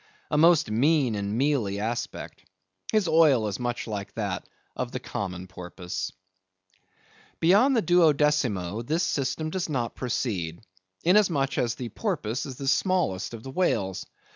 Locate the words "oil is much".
3.07-3.85